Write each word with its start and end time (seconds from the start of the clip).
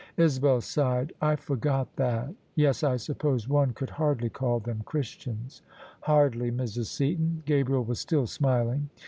Isabel 0.17 0.61
sighed." 0.61 1.13
I 1.31 1.35
forgot 1.35 1.95
that. 1.97 2.33
Yes: 2.55 2.81
I 2.83 2.95
suppose 2.97 3.47
one 3.47 3.73
could 3.73 3.91
hardly 3.91 4.29
call 4.31 4.59
them 4.59 4.81
Christians."" 4.83 5.61
Hardly, 6.09 6.49
Mrs. 6.49 6.85
Seaton." 6.85 7.43
Gabriel 7.45 7.83
was 7.83 7.99
still 7.99 8.25
smiling. 8.25 8.89